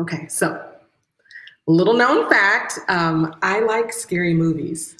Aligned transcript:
Okay, 0.00 0.26
so 0.28 0.66
little 1.66 1.92
known 1.92 2.28
fact 2.30 2.78
um, 2.88 3.36
I 3.42 3.60
like 3.60 3.92
scary 3.92 4.32
movies. 4.32 4.96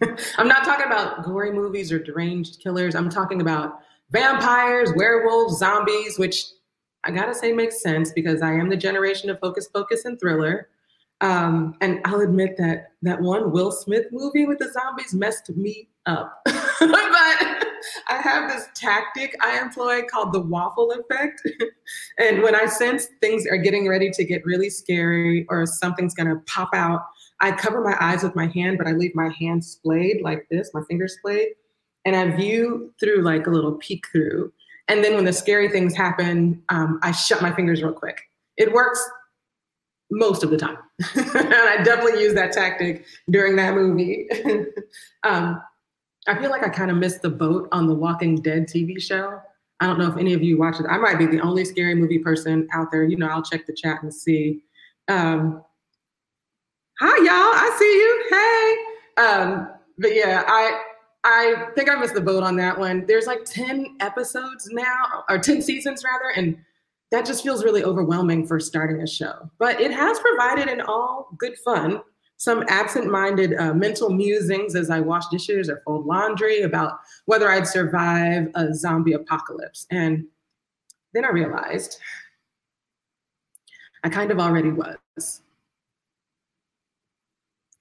I'm 0.36 0.48
not 0.48 0.64
talking 0.64 0.86
about 0.86 1.24
gory 1.24 1.50
movies 1.50 1.90
or 1.90 1.98
deranged 1.98 2.60
killers. 2.60 2.94
I'm 2.94 3.08
talking 3.08 3.40
about 3.40 3.80
vampires, 4.10 4.92
werewolves, 4.96 5.56
zombies, 5.56 6.18
which 6.18 6.44
I 7.04 7.10
gotta 7.10 7.34
say 7.34 7.52
makes 7.52 7.82
sense 7.82 8.12
because 8.12 8.42
I 8.42 8.52
am 8.52 8.68
the 8.68 8.76
generation 8.76 9.30
of 9.30 9.38
Hocus, 9.42 9.66
Pocus, 9.66 10.04
and 10.04 10.20
Thriller. 10.20 10.68
Um, 11.22 11.74
and 11.80 12.02
I'll 12.04 12.20
admit 12.20 12.58
that 12.58 12.92
that 13.00 13.22
one 13.22 13.50
Will 13.50 13.72
Smith 13.72 14.06
movie 14.12 14.44
with 14.44 14.58
the 14.58 14.70
zombies 14.72 15.14
messed 15.14 15.48
me 15.56 15.88
up. 16.04 16.42
but 16.44 17.53
I 18.08 18.16
have 18.16 18.50
this 18.50 18.66
tactic 18.74 19.34
I 19.40 19.60
employ 19.60 20.02
called 20.02 20.32
the 20.32 20.40
waffle 20.40 20.92
effect. 20.92 21.42
and 22.18 22.42
when 22.42 22.54
I 22.54 22.66
sense 22.66 23.08
things 23.20 23.46
are 23.46 23.56
getting 23.56 23.88
ready 23.88 24.10
to 24.10 24.24
get 24.24 24.44
really 24.44 24.70
scary 24.70 25.46
or 25.48 25.66
something's 25.66 26.14
gonna 26.14 26.40
pop 26.46 26.70
out, 26.74 27.02
I 27.40 27.52
cover 27.52 27.80
my 27.80 27.96
eyes 28.00 28.22
with 28.22 28.34
my 28.34 28.46
hand, 28.46 28.78
but 28.78 28.86
I 28.86 28.92
leave 28.92 29.14
my 29.14 29.30
hand 29.38 29.64
splayed 29.64 30.22
like 30.22 30.46
this, 30.50 30.70
my 30.72 30.82
fingers 30.88 31.16
splayed, 31.18 31.48
and 32.04 32.16
I 32.16 32.34
view 32.36 32.92
through 33.00 33.22
like 33.22 33.46
a 33.46 33.50
little 33.50 33.72
peek 33.72 34.06
through. 34.12 34.52
And 34.88 35.02
then 35.02 35.14
when 35.14 35.24
the 35.24 35.32
scary 35.32 35.68
things 35.68 35.94
happen, 35.94 36.62
um, 36.68 37.00
I 37.02 37.12
shut 37.12 37.42
my 37.42 37.54
fingers 37.54 37.82
real 37.82 37.92
quick. 37.92 38.20
It 38.56 38.72
works 38.72 39.02
most 40.10 40.44
of 40.44 40.50
the 40.50 40.56
time. 40.56 40.78
and 41.14 41.54
I 41.54 41.82
definitely 41.82 42.22
use 42.22 42.34
that 42.34 42.52
tactic 42.52 43.04
during 43.30 43.56
that 43.56 43.74
movie. 43.74 44.28
um, 45.24 45.60
I 46.26 46.40
feel 46.40 46.50
like 46.50 46.64
I 46.64 46.68
kind 46.68 46.90
of 46.90 46.96
missed 46.96 47.22
the 47.22 47.30
boat 47.30 47.68
on 47.72 47.86
the 47.86 47.94
Walking 47.94 48.36
Dead 48.36 48.66
TV 48.66 49.00
show. 49.00 49.40
I 49.80 49.86
don't 49.86 49.98
know 49.98 50.08
if 50.08 50.16
any 50.16 50.32
of 50.32 50.42
you 50.42 50.56
watch 50.56 50.80
it. 50.80 50.86
I 50.88 50.96
might 50.96 51.18
be 51.18 51.26
the 51.26 51.40
only 51.40 51.64
scary 51.64 51.94
movie 51.94 52.18
person 52.18 52.66
out 52.72 52.90
there. 52.90 53.04
You 53.04 53.16
know, 53.16 53.28
I'll 53.28 53.42
check 53.42 53.66
the 53.66 53.74
chat 53.74 54.02
and 54.02 54.14
see. 54.14 54.62
Um, 55.08 55.62
hi, 56.98 57.16
y'all. 57.18 57.28
I 57.28 57.76
see 57.78 57.84
you. 57.84 58.24
Hey. 58.30 59.22
Um, 59.22 59.70
but 59.98 60.14
yeah, 60.14 60.44
I 60.46 60.80
I 61.24 61.66
think 61.74 61.90
I 61.90 61.96
missed 61.96 62.14
the 62.14 62.20
boat 62.20 62.42
on 62.42 62.56
that 62.56 62.78
one. 62.78 63.06
There's 63.06 63.26
like 63.26 63.44
10 63.44 63.96
episodes 64.00 64.68
now, 64.70 65.24
or 65.28 65.38
10 65.38 65.62
seasons 65.62 66.04
rather, 66.04 66.30
and 66.36 66.58
that 67.10 67.24
just 67.24 67.42
feels 67.42 67.64
really 67.64 67.82
overwhelming 67.82 68.46
for 68.46 68.60
starting 68.60 69.00
a 69.00 69.06
show. 69.06 69.50
But 69.58 69.80
it 69.80 69.90
has 69.90 70.18
provided 70.18 70.68
an 70.68 70.82
all 70.82 71.28
good 71.38 71.56
fun 71.58 72.02
some 72.36 72.64
absent 72.68 73.10
minded 73.10 73.54
uh, 73.54 73.72
mental 73.74 74.10
musings 74.10 74.74
as 74.74 74.90
I 74.90 75.00
wash 75.00 75.26
dishes 75.28 75.68
or 75.68 75.82
fold 75.84 76.06
laundry 76.06 76.62
about 76.62 76.98
whether 77.26 77.50
I'd 77.50 77.66
survive 77.66 78.48
a 78.54 78.74
zombie 78.74 79.12
apocalypse. 79.12 79.86
And 79.90 80.26
then 81.12 81.24
I 81.24 81.30
realized 81.30 81.98
I 84.02 84.08
kind 84.10 84.30
of 84.30 84.38
already 84.38 84.70
was. 84.70 85.40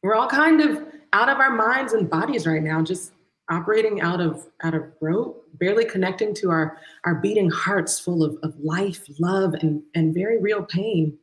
We're 0.01 0.15
all 0.15 0.27
kind 0.27 0.61
of 0.61 0.83
out 1.11 1.29
of 1.29 1.37
our 1.37 1.53
minds 1.53 1.93
and 1.93 2.09
bodies 2.09 2.47
right 2.47 2.63
now, 2.63 2.81
just 2.81 3.13
operating 3.49 4.01
out 4.01 4.21
of 4.21 4.47
out 4.63 4.73
of 4.73 4.83
rope, 5.01 5.45
barely 5.55 5.85
connecting 5.85 6.33
to 6.35 6.49
our 6.49 6.77
our 7.05 7.15
beating 7.15 7.49
hearts 7.49 7.99
full 7.99 8.23
of, 8.23 8.37
of 8.43 8.57
life, 8.59 9.05
love, 9.19 9.53
and, 9.55 9.81
and 9.95 10.13
very 10.13 10.39
real 10.39 10.63
pain. 10.63 11.17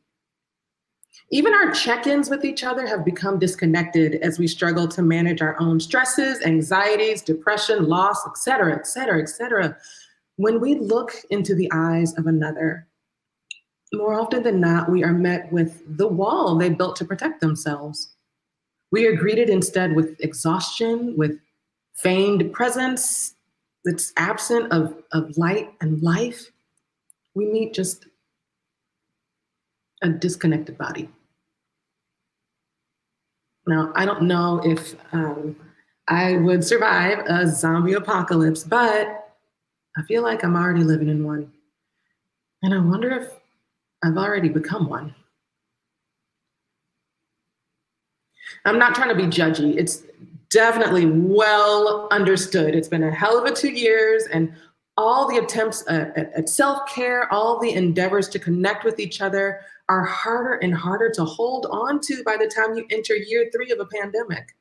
Even 1.31 1.53
our 1.53 1.71
check-ins 1.71 2.29
with 2.29 2.43
each 2.43 2.63
other 2.63 2.85
have 2.85 3.05
become 3.05 3.39
disconnected 3.39 4.15
as 4.15 4.37
we 4.37 4.47
struggle 4.47 4.87
to 4.87 5.01
manage 5.01 5.41
our 5.41 5.59
own 5.59 5.79
stresses, 5.79 6.41
anxieties, 6.45 7.21
depression, 7.21 7.87
loss, 7.87 8.25
et 8.27 8.37
cetera, 8.37 8.73
et 8.73 8.85
cetera, 8.85 9.21
et 9.21 9.29
cetera. 9.29 9.77
When 10.35 10.59
we 10.59 10.75
look 10.75 11.13
into 11.29 11.55
the 11.55 11.69
eyes 11.73 12.17
of 12.17 12.27
another, 12.27 12.87
more 13.93 14.13
often 14.13 14.43
than 14.43 14.59
not, 14.59 14.89
we 14.89 15.03
are 15.03 15.13
met 15.13 15.51
with 15.51 15.83
the 15.97 16.07
wall 16.07 16.57
they 16.57 16.69
built 16.69 16.95
to 16.97 17.05
protect 17.05 17.41
themselves. 17.41 18.13
We 18.91 19.05
are 19.05 19.15
greeted 19.15 19.49
instead 19.49 19.95
with 19.95 20.19
exhaustion, 20.19 21.15
with 21.17 21.39
feigned 21.93 22.51
presence 22.53 23.35
that's 23.85 24.13
absent 24.17 24.71
of, 24.71 24.95
of 25.11 25.37
light 25.37 25.73
and 25.81 26.01
life, 26.01 26.51
we 27.33 27.45
meet 27.45 27.73
just 27.73 28.05
a 30.01 30.09
disconnected 30.09 30.77
body. 30.77 31.09
Now, 33.67 33.91
I 33.95 34.05
don't 34.05 34.23
know 34.23 34.61
if 34.63 34.95
um, 35.13 35.55
I 36.07 36.37
would 36.37 36.63
survive 36.63 37.19
a 37.27 37.47
zombie 37.47 37.93
apocalypse, 37.93 38.63
but 38.63 39.35
I 39.97 40.01
feel 40.07 40.23
like 40.23 40.43
I'm 40.43 40.55
already 40.55 40.83
living 40.83 41.09
in 41.09 41.25
one. 41.25 41.51
And 42.63 42.73
I 42.73 42.79
wonder 42.79 43.11
if 43.11 43.29
I've 44.03 44.17
already 44.17 44.49
become 44.49 44.89
one. 44.89 45.13
I'm 48.65 48.77
not 48.77 48.95
trying 48.95 49.09
to 49.09 49.15
be 49.15 49.23
judgy. 49.23 49.77
It's 49.77 50.03
definitely 50.49 51.05
well 51.05 52.07
understood. 52.11 52.75
It's 52.75 52.87
been 52.87 53.03
a 53.03 53.11
hell 53.11 53.37
of 53.37 53.45
a 53.45 53.55
two 53.55 53.71
years, 53.71 54.27
and 54.31 54.53
all 54.97 55.27
the 55.27 55.37
attempts 55.37 55.83
at, 55.87 56.15
at, 56.17 56.33
at 56.33 56.49
self 56.49 56.87
care, 56.87 57.31
all 57.33 57.59
the 57.59 57.73
endeavors 57.73 58.27
to 58.29 58.39
connect 58.39 58.83
with 58.83 58.99
each 58.99 59.21
other 59.21 59.61
are 59.91 60.05
harder 60.05 60.53
and 60.53 60.73
harder 60.73 61.09
to 61.09 61.25
hold 61.25 61.65
on 61.69 61.99
to 61.99 62.23
by 62.23 62.37
the 62.37 62.47
time 62.47 62.77
you 62.77 62.85
enter 62.91 63.13
year 63.13 63.49
three 63.53 63.71
of 63.71 63.79
a 63.81 63.85
pandemic. 63.85 64.55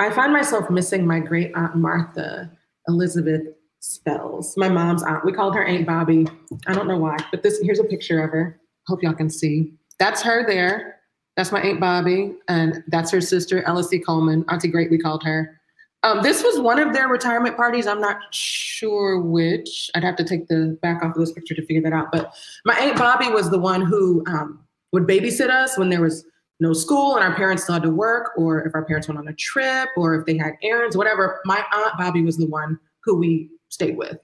I 0.00 0.10
find 0.10 0.32
myself 0.32 0.68
missing 0.70 1.06
my 1.06 1.20
great 1.20 1.52
aunt 1.54 1.76
Martha, 1.76 2.50
Elizabeth 2.88 3.42
Spells, 3.78 4.56
my 4.56 4.68
mom's 4.68 5.04
aunt. 5.04 5.24
We 5.24 5.32
called 5.32 5.54
her 5.54 5.64
Aunt 5.64 5.86
Bobby. 5.86 6.26
I 6.66 6.74
don't 6.74 6.88
know 6.88 6.98
why, 6.98 7.16
but 7.30 7.44
this 7.44 7.60
here's 7.62 7.78
a 7.78 7.84
picture 7.84 8.24
of 8.24 8.30
her. 8.30 8.60
Hope 8.88 9.04
y'all 9.04 9.14
can 9.14 9.30
see. 9.30 9.72
That's 10.00 10.20
her 10.22 10.44
there. 10.44 10.96
That's 11.36 11.52
my 11.52 11.60
Aunt 11.60 11.78
Bobby, 11.78 12.34
and 12.48 12.82
that's 12.88 13.12
her 13.12 13.20
sister, 13.20 13.62
Elsie 13.62 14.00
Coleman. 14.00 14.44
Auntie 14.48 14.66
Great, 14.66 14.90
we 14.90 14.98
called 14.98 15.22
her. 15.22 15.59
Um, 16.02 16.22
this 16.22 16.42
was 16.42 16.58
one 16.58 16.78
of 16.78 16.94
their 16.94 17.08
retirement 17.08 17.56
parties. 17.56 17.86
I'm 17.86 18.00
not 18.00 18.18
sure 18.32 19.20
which. 19.20 19.90
I'd 19.94 20.04
have 20.04 20.16
to 20.16 20.24
take 20.24 20.48
the 20.48 20.78
back 20.80 21.02
off 21.02 21.14
of 21.14 21.20
this 21.20 21.32
picture 21.32 21.54
to 21.54 21.66
figure 21.66 21.82
that 21.82 21.92
out. 21.92 22.10
But 22.10 22.32
my 22.64 22.74
Aunt 22.78 22.96
Bobby 22.96 23.28
was 23.28 23.50
the 23.50 23.58
one 23.58 23.82
who 23.82 24.24
um, 24.26 24.64
would 24.92 25.06
babysit 25.06 25.50
us 25.50 25.76
when 25.76 25.90
there 25.90 26.00
was 26.00 26.24
no 26.58 26.72
school 26.72 27.16
and 27.16 27.24
our 27.24 27.34
parents 27.34 27.64
still 27.64 27.74
had 27.74 27.82
to 27.82 27.90
work, 27.90 28.32
or 28.36 28.66
if 28.66 28.74
our 28.74 28.84
parents 28.84 29.08
went 29.08 29.18
on 29.18 29.28
a 29.28 29.34
trip, 29.34 29.88
or 29.96 30.14
if 30.14 30.26
they 30.26 30.36
had 30.36 30.54
errands, 30.62 30.96
whatever. 30.96 31.40
My 31.44 31.64
Aunt 31.72 31.98
Bobby 31.98 32.22
was 32.22 32.36
the 32.36 32.46
one 32.46 32.78
who 33.02 33.16
we 33.16 33.50
stayed 33.68 33.96
with. 33.96 34.18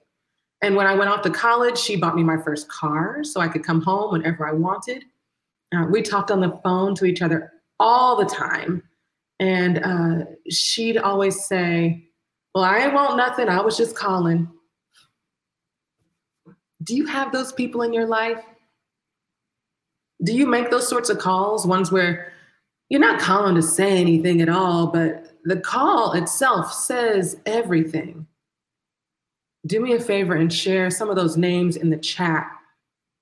And 0.61 0.75
when 0.75 0.87
I 0.87 0.95
went 0.95 1.09
off 1.09 1.21
to 1.23 1.29
college, 1.29 1.77
she 1.77 1.95
bought 1.95 2.15
me 2.15 2.23
my 2.23 2.37
first 2.37 2.67
car 2.69 3.23
so 3.23 3.39
I 3.39 3.47
could 3.47 3.63
come 3.63 3.81
home 3.81 4.11
whenever 4.11 4.47
I 4.47 4.53
wanted. 4.53 5.03
Uh, 5.75 5.85
we 5.91 6.01
talked 6.01 6.31
on 6.31 6.39
the 6.39 6.59
phone 6.63 6.95
to 6.95 7.05
each 7.05 7.21
other 7.21 7.51
all 7.79 8.15
the 8.15 8.25
time. 8.25 8.81
And 9.39 9.83
uh, 9.83 10.25
she'd 10.49 10.97
always 10.97 11.45
say, 11.45 12.09
Well, 12.53 12.63
I 12.63 12.87
want 12.87 13.17
nothing. 13.17 13.49
I 13.49 13.61
was 13.61 13.77
just 13.77 13.95
calling. 13.95 14.49
Do 16.83 16.95
you 16.95 17.05
have 17.05 17.31
those 17.31 17.51
people 17.51 17.81
in 17.81 17.93
your 17.93 18.07
life? 18.07 18.43
Do 20.23 20.33
you 20.33 20.47
make 20.47 20.71
those 20.71 20.87
sorts 20.87 21.09
of 21.09 21.19
calls, 21.19 21.67
ones 21.67 21.91
where 21.91 22.31
you're 22.89 23.01
not 23.01 23.19
calling 23.19 23.55
to 23.55 23.61
say 23.61 23.99
anything 23.99 24.41
at 24.41 24.49
all, 24.49 24.87
but 24.87 25.33
the 25.43 25.59
call 25.59 26.13
itself 26.13 26.73
says 26.73 27.37
everything? 27.45 28.25
Do 29.65 29.79
me 29.81 29.93
a 29.93 29.99
favor 29.99 30.33
and 30.33 30.51
share 30.51 30.89
some 30.89 31.09
of 31.09 31.15
those 31.15 31.37
names 31.37 31.75
in 31.75 31.89
the 31.89 31.97
chat 31.97 32.49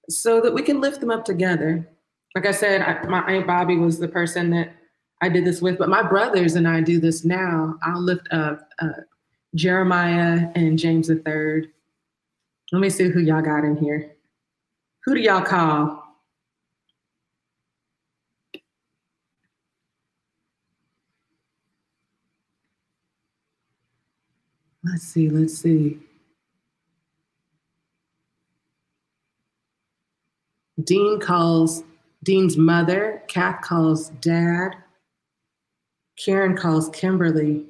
so 0.10 0.40
that 0.42 0.54
we 0.54 0.62
can 0.62 0.80
lift 0.80 1.00
them 1.02 1.12
up 1.12 1.26
together 1.26 1.90
like 2.36 2.46
I 2.46 2.52
said, 2.52 2.82
I, 2.82 3.08
my 3.08 3.22
aunt 3.22 3.48
Bobby 3.48 3.78
was 3.78 3.98
the 3.98 4.10
person 4.10 4.50
that 4.52 4.76
I 5.22 5.30
did 5.30 5.46
this 5.46 5.62
with, 5.62 5.78
but 5.78 5.90
my 5.90 6.04
brothers 6.04 6.56
and 6.56 6.68
I 6.68 6.82
do 6.82 7.00
this 7.00 7.24
now. 7.24 7.78
I'll 7.84 8.02
lift 8.02 8.28
up 8.32 8.68
uh, 8.80 8.90
Jeremiah 9.56 10.50
and 10.56 10.78
James 10.78 11.08
the 11.08 11.16
third. 11.16 11.68
Let 12.72 12.80
me 12.80 12.90
see 12.90 13.10
who 13.10 13.22
y'all 13.22 13.42
got 13.42 13.64
in 13.64 13.78
here. 13.78 14.12
Who 15.06 15.16
do 15.16 15.22
y'all 15.22 15.42
call? 15.42 16.04
Let's 24.84 25.04
see, 25.04 25.30
let's 25.30 25.58
see. 25.58 26.00
Dean 30.84 31.20
calls 31.20 31.84
Dean's 32.24 32.58
mother, 32.58 33.24
Kath 33.28 33.62
calls 33.62 34.10
dad, 34.22 34.76
Karen 36.18 36.56
calls 36.56 36.90
Kimberly, 36.90 37.66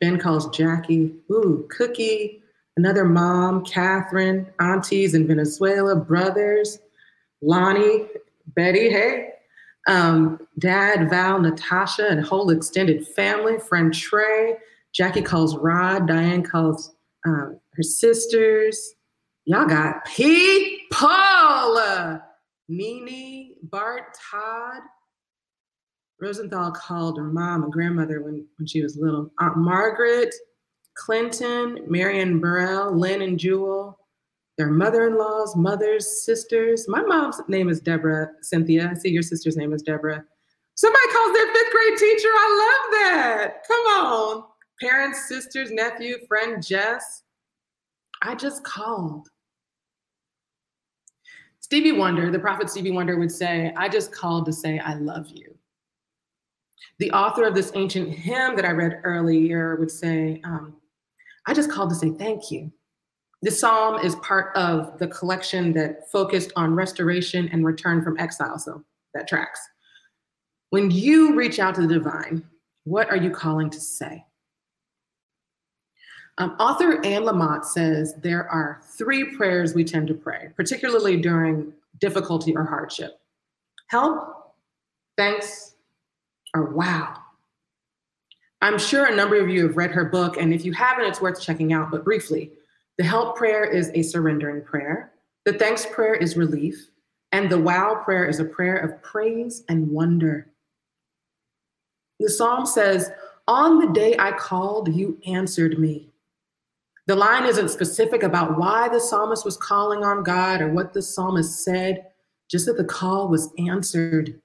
Ben 0.00 0.18
calls 0.18 0.48
Jackie, 0.56 1.14
ooh, 1.30 1.66
Cookie, 1.70 2.42
another 2.76 3.04
mom, 3.04 3.64
Catherine, 3.64 4.46
aunties 4.60 5.14
in 5.14 5.26
Venezuela, 5.26 5.96
brothers, 5.96 6.78
Lonnie, 7.42 8.06
Betty, 8.54 8.90
hey, 8.90 9.30
um, 9.86 10.40
dad, 10.58 11.10
Val, 11.10 11.40
Natasha, 11.40 12.08
and 12.08 12.24
whole 12.24 12.50
extended 12.50 13.06
family, 13.06 13.58
friend 13.58 13.92
Trey, 13.92 14.56
Jackie 14.92 15.22
calls 15.22 15.56
Rod, 15.56 16.06
Diane 16.06 16.42
calls 16.42 16.94
um, 17.26 17.58
her 17.74 17.82
sisters. 17.82 18.94
Y'all 19.44 19.66
got 19.66 20.04
people. 20.06 22.20
Nene, 22.68 23.56
Bart, 23.64 24.16
Todd. 24.30 24.80
Rosenthal 26.20 26.72
called 26.72 27.18
her 27.18 27.24
mom 27.24 27.64
and 27.64 27.72
grandmother 27.72 28.22
when, 28.22 28.46
when 28.56 28.66
she 28.66 28.82
was 28.82 28.96
little. 28.96 29.30
Aunt 29.40 29.56
Margaret, 29.56 30.34
Clinton, 30.94 31.78
Marion 31.86 32.40
Burrell, 32.40 32.96
Lynn 32.96 33.22
and 33.22 33.38
Jewel, 33.38 33.98
their 34.56 34.70
mother-in-laws, 34.70 35.56
mothers, 35.56 36.24
sisters. 36.24 36.86
My 36.88 37.02
mom's 37.02 37.40
name 37.48 37.68
is 37.68 37.80
Deborah 37.80 38.30
Cynthia. 38.42 38.90
I 38.90 38.94
see 38.94 39.10
your 39.10 39.22
sister's 39.22 39.56
name 39.56 39.72
is 39.72 39.82
Deborah. 39.82 40.24
Somebody 40.76 41.06
calls 41.12 41.36
their 41.36 41.52
fifth 41.52 41.72
grade 41.72 41.98
teacher. 41.98 42.28
I 42.28 42.82
love 42.82 42.92
that. 43.00 43.54
Come 43.66 43.86
on. 44.04 44.44
Parents, 44.80 45.28
sisters, 45.28 45.70
nephew, 45.70 46.18
friend 46.28 46.64
Jess. 46.64 47.22
I 48.22 48.34
just 48.34 48.64
called. 48.64 49.28
Stevie 51.60 51.92
Wonder, 51.92 52.30
the 52.30 52.38
prophet 52.38 52.70
Stevie 52.70 52.90
Wonder 52.90 53.18
would 53.18 53.32
say, 53.32 53.72
I 53.76 53.88
just 53.88 54.12
called 54.12 54.46
to 54.46 54.52
say, 54.52 54.78
I 54.78 54.94
love 54.94 55.26
you. 55.28 55.56
The 56.98 57.10
author 57.10 57.44
of 57.44 57.54
this 57.54 57.72
ancient 57.74 58.10
hymn 58.10 58.56
that 58.56 58.64
I 58.64 58.70
read 58.70 59.00
earlier 59.04 59.76
would 59.76 59.90
say, 59.90 60.40
um, 60.44 60.76
I 61.46 61.54
just 61.54 61.70
called 61.70 61.90
to 61.90 61.96
say 61.96 62.10
thank 62.10 62.50
you. 62.50 62.72
This 63.42 63.60
psalm 63.60 63.98
is 63.98 64.14
part 64.16 64.56
of 64.56 64.98
the 64.98 65.08
collection 65.08 65.72
that 65.74 66.10
focused 66.10 66.52
on 66.56 66.74
restoration 66.74 67.48
and 67.52 67.64
return 67.64 68.02
from 68.02 68.18
exile, 68.18 68.58
so 68.58 68.82
that 69.12 69.28
tracks. 69.28 69.60
When 70.70 70.90
you 70.90 71.34
reach 71.34 71.58
out 71.58 71.74
to 71.74 71.82
the 71.82 71.94
divine, 71.94 72.42
what 72.84 73.10
are 73.10 73.16
you 73.16 73.30
calling 73.30 73.70
to 73.70 73.80
say? 73.80 74.24
Um, 76.38 76.56
author 76.58 77.04
Anne 77.04 77.22
Lamott 77.22 77.64
says 77.64 78.14
there 78.22 78.48
are 78.48 78.80
three 78.96 79.36
prayers 79.36 79.74
we 79.74 79.84
tend 79.84 80.08
to 80.08 80.14
pray, 80.14 80.48
particularly 80.56 81.16
during 81.16 81.72
difficulty 82.00 82.56
or 82.56 82.64
hardship 82.64 83.20
help, 83.88 84.54
thanks, 85.16 85.73
or 86.54 86.70
wow. 86.70 87.16
I'm 88.62 88.78
sure 88.78 89.06
a 89.06 89.14
number 89.14 89.36
of 89.36 89.48
you 89.48 89.66
have 89.66 89.76
read 89.76 89.90
her 89.90 90.06
book, 90.06 90.38
and 90.38 90.54
if 90.54 90.64
you 90.64 90.72
haven't, 90.72 91.04
it's 91.04 91.20
worth 91.20 91.40
checking 91.40 91.72
out. 91.72 91.90
But 91.90 92.04
briefly, 92.04 92.52
the 92.96 93.04
help 93.04 93.36
prayer 93.36 93.64
is 93.64 93.90
a 93.94 94.02
surrendering 94.02 94.62
prayer, 94.62 95.12
the 95.44 95.52
thanks 95.52 95.84
prayer 95.84 96.14
is 96.14 96.36
relief, 96.36 96.88
and 97.32 97.50
the 97.50 97.58
wow 97.58 98.00
prayer 98.04 98.26
is 98.26 98.40
a 98.40 98.44
prayer 98.44 98.76
of 98.76 99.02
praise 99.02 99.64
and 99.68 99.90
wonder. 99.90 100.48
The 102.20 102.30
psalm 102.30 102.64
says, 102.64 103.10
On 103.48 103.78
the 103.78 103.92
day 103.92 104.16
I 104.18 104.32
called, 104.32 104.94
you 104.94 105.18
answered 105.26 105.78
me. 105.78 106.10
The 107.06 107.16
line 107.16 107.44
isn't 107.44 107.68
specific 107.68 108.22
about 108.22 108.56
why 108.56 108.88
the 108.88 109.00
psalmist 109.00 109.44
was 109.44 109.58
calling 109.58 110.04
on 110.04 110.22
God 110.22 110.62
or 110.62 110.72
what 110.72 110.94
the 110.94 111.02
psalmist 111.02 111.62
said, 111.62 112.06
just 112.50 112.64
that 112.64 112.78
the 112.78 112.84
call 112.84 113.28
was 113.28 113.50
answered. 113.58 114.40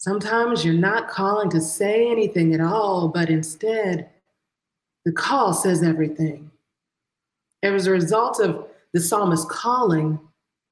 Sometimes 0.00 0.64
you're 0.64 0.72
not 0.72 1.10
calling 1.10 1.50
to 1.50 1.60
say 1.60 2.10
anything 2.10 2.54
at 2.54 2.60
all, 2.62 3.08
but 3.08 3.28
instead, 3.28 4.08
the 5.04 5.12
call 5.12 5.52
says 5.52 5.82
everything. 5.82 6.50
As 7.62 7.86
a 7.86 7.90
result 7.90 8.40
of 8.40 8.66
the 8.94 9.00
psalmist 9.00 9.50
calling, 9.50 10.18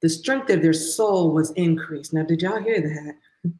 the 0.00 0.08
strength 0.08 0.48
of 0.48 0.62
their 0.62 0.72
soul 0.72 1.30
was 1.34 1.50
increased. 1.52 2.14
Now, 2.14 2.22
did 2.22 2.40
y'all 2.40 2.62
hear 2.62 2.80
that? 2.80 3.52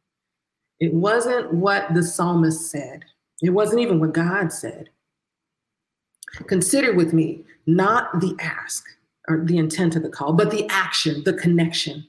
It 0.79 0.91
wasn't 0.91 1.53
what 1.53 1.93
the 1.93 2.01
psalmist 2.01 2.71
said, 2.71 3.05
it 3.43 3.51
wasn't 3.51 3.81
even 3.81 3.99
what 3.99 4.13
God 4.13 4.51
said. 4.51 4.89
Consider 6.47 6.95
with 6.95 7.13
me 7.13 7.43
not 7.67 8.21
the 8.21 8.35
ask 8.39 8.85
or 9.27 9.45
the 9.45 9.59
intent 9.59 9.95
of 9.95 10.01
the 10.01 10.09
call, 10.09 10.33
but 10.33 10.49
the 10.49 10.67
action, 10.69 11.23
the 11.25 11.33
connection. 11.33 12.07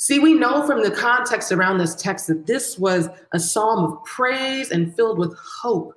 See, 0.00 0.18
we 0.18 0.32
know 0.32 0.66
from 0.66 0.82
the 0.82 0.90
context 0.90 1.52
around 1.52 1.76
this 1.76 1.94
text 1.94 2.26
that 2.28 2.46
this 2.46 2.78
was 2.78 3.10
a 3.32 3.38
psalm 3.38 3.84
of 3.84 4.02
praise 4.04 4.70
and 4.70 4.96
filled 4.96 5.18
with 5.18 5.36
hope. 5.60 5.92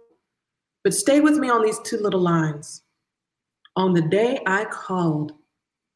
But 0.83 0.93
stay 0.93 1.21
with 1.21 1.37
me 1.37 1.49
on 1.49 1.63
these 1.63 1.79
two 1.85 1.95
little 1.95 2.19
lines. 2.19 2.81
On 3.77 3.93
the 3.93 4.01
day 4.01 4.41
I 4.45 4.65
called, 4.65 5.31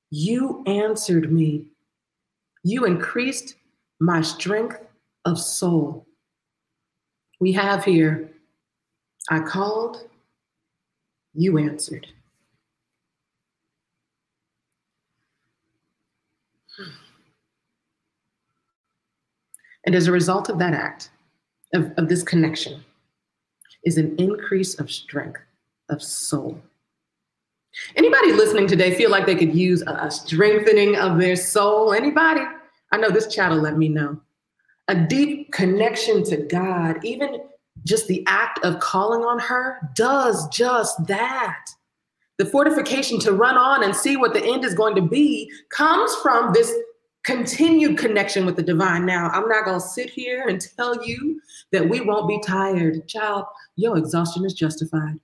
you 0.09 0.63
answered 0.65 1.33
me. 1.33 1.65
You 2.63 2.85
increased 2.85 3.55
my 3.99 4.21
strength 4.21 4.79
of 5.25 5.37
soul. 5.37 6.07
We 7.41 7.51
have 7.51 7.83
here, 7.83 8.31
I 9.29 9.41
called, 9.41 10.07
you 11.33 11.57
answered. 11.57 12.07
And 19.87 19.95
as 19.95 20.07
a 20.07 20.11
result 20.11 20.49
of 20.49 20.59
that 20.59 20.73
act, 20.73 21.11
of, 21.73 21.93
of 21.95 22.09
this 22.09 22.21
connection, 22.21 22.83
is 23.85 23.97
an 23.97 24.17
increase 24.17 24.77
of 24.81 24.91
strength 24.91 25.39
of 25.89 26.03
soul. 26.03 26.61
Anybody 27.95 28.33
listening 28.33 28.67
today 28.67 28.93
feel 28.95 29.09
like 29.09 29.25
they 29.25 29.35
could 29.35 29.55
use 29.55 29.81
a, 29.87 30.11
strengthening 30.11 30.97
of 30.97 31.17
their 31.17 31.37
soul? 31.37 31.93
Anybody? 31.93 32.41
I 32.91 32.97
know 32.97 33.09
this 33.09 33.33
chat 33.33 33.49
will 33.49 33.61
let 33.61 33.77
me 33.77 33.87
know 33.87 34.19
a 34.89 34.95
deep 34.95 35.53
connection 35.53 36.21
to 36.25 36.35
God, 36.35 37.03
even 37.05 37.39
just 37.85 38.07
the 38.07 38.25
act 38.27 38.59
of 38.65 38.81
calling 38.81 39.21
on 39.21 39.39
her, 39.39 39.79
does 39.95 40.49
just 40.49 41.07
that. 41.07 41.65
The 42.37 42.45
fortification 42.45 43.19
to 43.19 43.31
run 43.31 43.55
on 43.55 43.83
and 43.83 43.95
see 43.95 44.17
what 44.17 44.33
the 44.33 44.43
end 44.43 44.65
is 44.65 44.73
going 44.73 44.95
to 44.95 45.01
be 45.01 45.51
comes 45.69 46.13
from 46.17 46.51
this 46.53 46.73
continued 47.27 47.97
connection 47.97 48.45
with 48.45 48.55
the 48.55 48.63
divine. 48.63 49.05
Now, 49.05 49.29
I'm 49.31 49.49
not 49.49 49.65
going 49.65 49.81
to 49.81 49.85
sit 49.85 50.09
here 50.09 50.47
and 50.47 50.61
tell 50.77 51.05
you 51.05 51.41
that 51.73 51.89
we 51.89 51.99
won't 51.99 52.29
be 52.29 52.39
tired. 52.39 53.05
Child, 53.09 53.43
your 53.75 53.97
exhaustion 53.97 54.45
is 54.45 54.53
justified. 54.53 55.19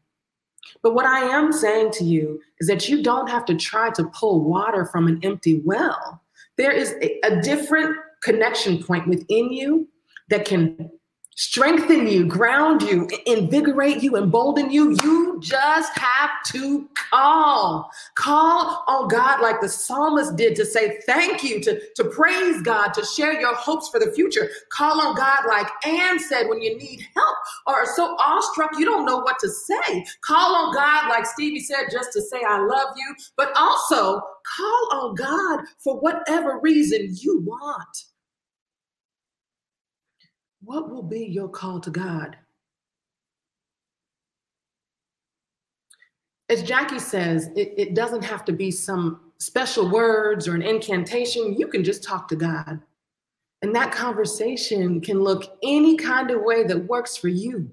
But 0.81 0.95
what 0.95 1.05
I 1.05 1.21
am 1.21 1.53
saying 1.53 1.91
to 1.91 2.03
you 2.03 2.41
is 2.59 2.67
that 2.67 2.89
you 2.89 3.01
don't 3.01 3.29
have 3.29 3.45
to 3.45 3.55
try 3.55 3.89
to 3.91 4.03
pull 4.09 4.43
water 4.43 4.85
from 4.85 5.07
an 5.07 5.21
empty 5.23 5.61
well. 5.63 6.21
There 6.57 6.73
is 6.73 6.93
a, 7.01 7.21
a 7.23 7.41
different 7.41 7.95
connection 8.21 8.83
point 8.83 9.07
within 9.07 9.53
you 9.53 9.87
that 10.27 10.43
can 10.43 10.91
strengthen 11.35 12.07
you, 12.07 12.25
ground 12.25 12.81
you, 12.81 13.07
invigorate 13.25 14.01
you, 14.01 14.17
embolden 14.17 14.71
you. 14.71 14.95
You 15.03 15.39
just 15.41 15.97
have 15.97 16.29
to 16.47 16.87
call. 17.09 17.91
Call 18.15 18.83
on 18.87 19.07
God 19.07 19.41
like 19.41 19.61
the 19.61 19.69
psalmist 19.69 20.35
did 20.35 20.55
to 20.55 20.65
say 20.65 20.99
thank 21.05 21.43
you, 21.43 21.61
to, 21.61 21.81
to 21.95 22.05
praise 22.05 22.61
God, 22.61 22.93
to 22.93 23.05
share 23.05 23.39
your 23.39 23.55
hopes 23.55 23.89
for 23.89 23.99
the 23.99 24.11
future. 24.11 24.49
Call 24.69 25.01
on 25.01 25.15
God 25.15 25.39
like 25.47 25.67
Anne 25.85 26.19
said 26.19 26.47
when 26.47 26.61
you 26.61 26.77
need 26.77 27.05
help 27.15 27.37
or 27.67 27.75
are 27.75 27.95
so 27.95 28.15
awestruck 28.19 28.71
you 28.77 28.85
don't 28.85 29.05
know 29.05 29.17
what 29.17 29.39
to 29.39 29.49
say. 29.49 30.05
Call 30.21 30.55
on 30.55 30.73
God 30.73 31.09
like 31.09 31.25
Stevie 31.25 31.59
said 31.59 31.85
just 31.91 32.13
to 32.13 32.21
say 32.21 32.41
I 32.47 32.59
love 32.59 32.89
you, 32.95 33.15
but 33.37 33.51
also 33.57 34.21
call 34.55 34.89
on 34.91 35.15
God 35.15 35.65
for 35.79 35.99
whatever 35.99 36.59
reason 36.59 37.09
you 37.11 37.41
want. 37.41 38.05
What 40.63 40.89
will 40.89 41.03
be 41.03 41.25
your 41.25 41.49
call 41.49 41.79
to 41.81 41.89
God? 41.89 42.37
As 46.49 46.63
Jackie 46.63 46.99
says, 46.99 47.47
it, 47.55 47.73
it 47.77 47.95
doesn't 47.95 48.23
have 48.23 48.45
to 48.45 48.51
be 48.51 48.71
some 48.71 49.31
special 49.39 49.89
words 49.89 50.47
or 50.47 50.55
an 50.55 50.61
incantation. 50.61 51.55
You 51.57 51.67
can 51.67 51.83
just 51.83 52.03
talk 52.03 52.27
to 52.29 52.35
God. 52.35 52.79
And 53.61 53.75
that 53.75 53.91
conversation 53.91 55.01
can 55.01 55.21
look 55.21 55.57
any 55.63 55.97
kind 55.97 56.31
of 56.31 56.41
way 56.41 56.63
that 56.63 56.85
works 56.85 57.17
for 57.17 57.29
you. 57.29 57.71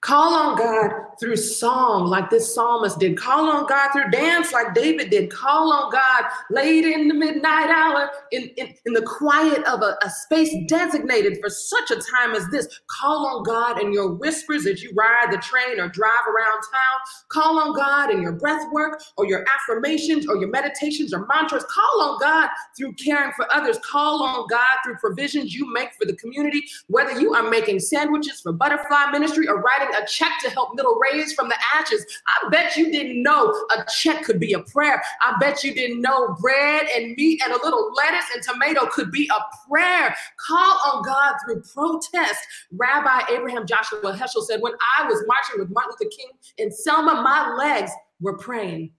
Call 0.00 0.32
on 0.32 0.56
God 0.56 0.92
through 1.18 1.34
song, 1.34 2.06
like 2.06 2.30
this 2.30 2.54
psalmist 2.54 3.00
did. 3.00 3.18
Call 3.18 3.48
on 3.50 3.66
God 3.66 3.90
through 3.90 4.10
dance, 4.10 4.52
like 4.52 4.72
David 4.72 5.10
did. 5.10 5.28
Call 5.28 5.72
on 5.72 5.90
God 5.90 6.24
late 6.50 6.84
in 6.84 7.08
the 7.08 7.14
midnight 7.14 7.68
hour, 7.68 8.08
in, 8.30 8.44
in, 8.56 8.74
in 8.86 8.92
the 8.92 9.02
quiet 9.02 9.64
of 9.64 9.82
a, 9.82 9.96
a 10.04 10.10
space 10.10 10.54
designated 10.68 11.38
for 11.42 11.50
such 11.50 11.90
a 11.90 11.96
time 11.96 12.36
as 12.36 12.46
this. 12.50 12.68
Call 13.00 13.26
on 13.26 13.42
God 13.42 13.82
in 13.82 13.92
your 13.92 14.12
whispers 14.12 14.66
as 14.66 14.84
you 14.84 14.92
ride 14.94 15.32
the 15.32 15.38
train 15.38 15.80
or 15.80 15.88
drive 15.88 16.26
around 16.28 16.60
town. 16.70 16.98
Call 17.30 17.58
on 17.58 17.74
God 17.74 18.12
in 18.12 18.22
your 18.22 18.32
breath 18.32 18.64
work 18.72 19.02
or 19.16 19.26
your 19.26 19.44
affirmations 19.56 20.28
or 20.28 20.36
your 20.36 20.48
meditations 20.48 21.12
or 21.12 21.26
mantras. 21.26 21.64
Call 21.64 22.02
on 22.02 22.20
God 22.20 22.48
through 22.76 22.92
caring 22.92 23.32
for 23.32 23.52
others. 23.52 23.78
Call 23.84 24.22
on 24.22 24.46
God 24.48 24.76
through 24.84 24.96
provisions 24.96 25.54
you 25.54 25.72
make 25.72 25.92
for 25.94 26.04
the 26.04 26.14
community, 26.14 26.62
whether 26.86 27.20
you 27.20 27.34
are 27.34 27.50
making 27.50 27.80
sandwiches 27.80 28.40
for 28.40 28.52
butterfly 28.52 29.10
ministry 29.10 29.48
or 29.48 29.60
a 29.94 30.06
check 30.06 30.32
to 30.42 30.50
help 30.50 30.74
Middle 30.74 30.98
raise 30.98 31.32
from 31.32 31.48
the 31.48 31.56
ashes. 31.74 32.04
I 32.26 32.48
bet 32.50 32.76
you 32.76 32.90
didn't 32.90 33.22
know 33.22 33.50
a 33.76 33.84
check 33.90 34.24
could 34.24 34.40
be 34.40 34.52
a 34.52 34.60
prayer. 34.60 35.02
I 35.20 35.36
bet 35.38 35.64
you 35.64 35.74
didn't 35.74 36.00
know 36.00 36.36
bread 36.40 36.86
and 36.96 37.14
meat 37.16 37.40
and 37.44 37.52
a 37.52 37.64
little 37.64 37.92
lettuce 37.94 38.26
and 38.34 38.42
tomato 38.42 38.86
could 38.86 39.10
be 39.10 39.28
a 39.28 39.68
prayer. 39.68 40.14
Call 40.46 40.80
on 40.92 41.02
God 41.04 41.34
through 41.44 41.62
protest. 41.62 42.40
Rabbi 42.72 43.32
Abraham 43.32 43.66
Joshua 43.66 44.12
Heschel 44.12 44.42
said, 44.42 44.60
When 44.60 44.74
I 44.98 45.06
was 45.06 45.24
marching 45.26 45.60
with 45.60 45.70
Martin 45.70 45.94
Luther 46.00 46.10
King 46.16 46.28
in 46.58 46.70
Selma, 46.70 47.22
my 47.22 47.54
legs 47.56 47.90
were 48.20 48.36
praying. 48.36 48.92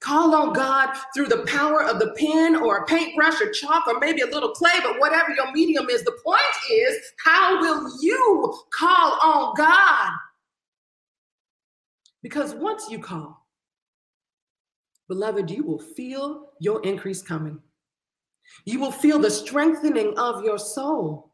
Call 0.00 0.34
on 0.34 0.52
God 0.52 0.94
through 1.14 1.28
the 1.28 1.44
power 1.46 1.82
of 1.82 1.98
the 1.98 2.12
pen 2.16 2.54
or 2.54 2.76
a 2.76 2.86
paintbrush 2.86 3.40
or 3.40 3.50
chalk 3.50 3.86
or 3.86 3.98
maybe 3.98 4.20
a 4.20 4.26
little 4.26 4.50
clay, 4.50 4.78
but 4.82 5.00
whatever 5.00 5.32
your 5.34 5.50
medium 5.52 5.88
is, 5.88 6.04
the 6.04 6.16
point 6.24 6.40
is, 6.70 6.96
how 7.24 7.58
will 7.60 7.90
you 8.00 8.54
call 8.70 9.18
on 9.22 9.54
God? 9.56 10.10
Because 12.26 12.56
once 12.56 12.90
you 12.90 12.98
call, 12.98 13.46
beloved, 15.06 15.48
you 15.48 15.62
will 15.62 15.78
feel 15.78 16.48
your 16.58 16.82
increase 16.82 17.22
coming. 17.22 17.60
You 18.64 18.80
will 18.80 18.90
feel 18.90 19.20
the 19.20 19.30
strengthening 19.30 20.12
of 20.18 20.42
your 20.42 20.58
soul. 20.58 21.30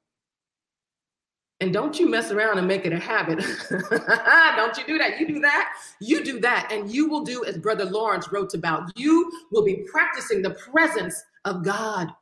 And 1.60 1.72
don't 1.72 1.98
you 1.98 2.10
mess 2.10 2.30
around 2.30 2.58
and 2.58 2.68
make 2.68 2.84
it 2.84 2.92
a 2.92 2.98
habit. 2.98 3.38
don't 3.70 4.76
you 4.76 4.84
do 4.86 4.98
that. 4.98 5.18
You 5.18 5.26
do 5.26 5.40
that. 5.40 5.72
You 5.98 6.22
do 6.22 6.40
that. 6.40 6.70
And 6.70 6.92
you 6.92 7.08
will 7.08 7.24
do 7.24 7.42
as 7.46 7.56
Brother 7.56 7.86
Lawrence 7.86 8.30
wrote 8.30 8.52
about. 8.52 8.92
You 8.94 9.32
will 9.50 9.64
be 9.64 9.86
practicing 9.90 10.42
the 10.42 10.50
presence 10.50 11.18
of 11.46 11.64
God, 11.64 12.12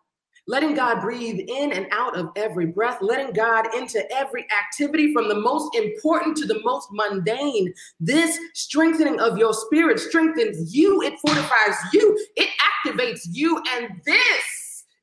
letting 0.50 0.74
God 0.74 1.00
breathe 1.00 1.38
in 1.46 1.72
and 1.72 1.86
out 1.92 2.18
of 2.18 2.30
every 2.34 2.66
breath, 2.66 2.98
letting 3.00 3.32
God 3.32 3.72
into 3.72 4.02
every 4.12 4.44
activity 4.50 5.12
from 5.12 5.28
the 5.28 5.40
most 5.40 5.76
important 5.76 6.36
to 6.38 6.46
the 6.46 6.60
most 6.64 6.88
mundane. 6.90 7.72
This 8.00 8.36
strengthening 8.54 9.20
of 9.20 9.38
your 9.38 9.54
spirit 9.54 10.00
strengthens 10.00 10.74
you, 10.74 11.02
it 11.02 11.14
fortifies 11.20 11.76
you, 11.92 12.18
it 12.34 12.48
activates 12.84 13.20
you. 13.30 13.62
And 13.76 14.00
this 14.04 14.59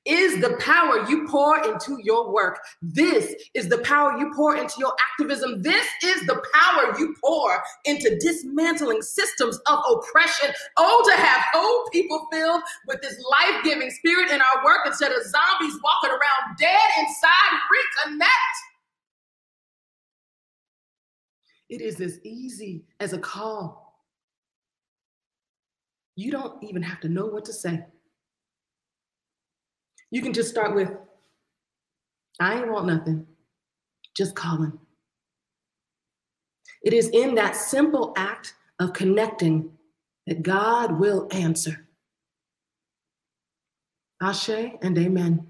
is 0.08 0.42
the 0.42 0.56
power 0.60 1.08
you 1.10 1.28
pour 1.28 1.64
into 1.68 2.00
your 2.04 2.32
work. 2.32 2.60
This 2.82 3.36
is 3.54 3.68
the 3.68 3.80
power 3.80 4.18
you 4.18 4.32
pour 4.34 4.56
into 4.56 4.76
your 4.80 4.94
activism. 5.12 5.62
This 5.62 5.86
is 6.04 6.26
the 6.26 6.42
power 6.54 6.98
you 6.98 7.16
pour 7.24 7.62
into 7.86 8.18
dismantling 8.20 9.02
systems 9.02 9.60
of 9.68 9.80
oppression. 9.92 10.54
Oh, 10.78 11.04
to 11.06 11.22
have 11.22 11.44
whole 11.54 11.90
people 11.92 12.28
filled 12.32 12.62
with 12.88 13.02
this 13.02 13.22
life 13.30 13.64
giving 13.64 13.92
spirit 13.92 14.32
in 14.32 14.42
our 14.42 14.66
work 14.66 14.80
instead 14.86 15.12
of 15.12 15.24
zombies 15.24 15.78
walking 15.84 16.12
around 16.12 16.58
dead 16.58 16.80
inside. 17.00 17.60
Reconnect. 18.08 18.28
It 21.70 21.82
is 21.82 22.00
as 22.00 22.20
easy 22.24 22.86
as 23.00 23.14
a 23.14 23.20
call. 23.20 23.88
You 26.16 26.32
don't 26.32 26.64
even 26.64 26.82
have 26.82 27.02
to 27.02 27.10
know 27.10 27.26
what 27.26 27.46
to 27.46 27.54
say. 27.54 27.86
You 30.12 30.22
can 30.22 30.34
just 30.34 30.50
start 30.50 30.76
with, 30.76 30.90
I 32.40 32.60
ain't 32.60 32.72
want 32.72 32.88
nothing, 32.88 33.26
just 34.16 34.36
calling. 34.36 34.80
It 36.84 36.94
is 36.94 37.10
in 37.10 37.36
that 37.36 37.56
simple 37.56 38.14
act 38.16 38.54
of 38.80 38.94
connecting 38.94 39.72
that 40.28 40.44
God 40.44 41.00
will 41.00 41.28
answer. 41.32 41.88
Ashe 44.22 44.50
and 44.82 44.98
amen. 44.98 45.48